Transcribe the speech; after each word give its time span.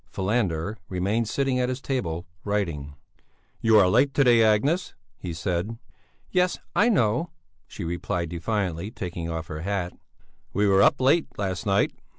Falander 0.11 0.77
remained 0.89 1.29
sitting 1.29 1.59
at 1.59 1.69
his 1.69 1.79
table, 1.79 2.25
writing. 2.43 2.95
"You 3.59 3.77
are 3.77 3.87
late 3.87 4.15
to 4.15 4.23
day, 4.23 4.41
Agnes," 4.43 4.95
he 5.19 5.31
said. 5.31 5.77
"Yes, 6.31 6.57
I 6.75 6.89
know," 6.89 7.29
she 7.67 7.83
replied, 7.83 8.29
defiantly, 8.29 8.89
taking 8.89 9.29
off 9.29 9.45
her 9.45 9.61
hat. 9.61 9.93
"We 10.53 10.65
were 10.65 10.81
up 10.81 10.99
late 10.99 11.27
last 11.37 11.67
night." 11.67 11.93